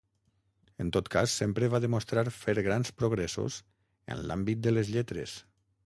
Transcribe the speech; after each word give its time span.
En 0.83 0.87
tot 0.95 1.11
cas, 1.15 1.35
sempre 1.41 1.69
va 1.75 1.81
demostrar 1.85 2.23
fer 2.39 2.57
grans 2.71 2.93
progressos 3.03 3.61
en 4.17 4.27
l'àmbit 4.31 4.67
de 4.69 4.79
les 4.81 4.95
lletres. 4.97 5.43